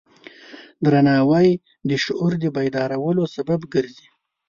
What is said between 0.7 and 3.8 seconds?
درناوی د شعور د بیدارولو سبب